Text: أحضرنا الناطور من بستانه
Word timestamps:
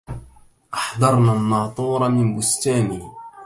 أحضرنا 0.73 1.33
الناطور 1.33 2.09
من 2.09 2.37
بستانه 2.37 3.13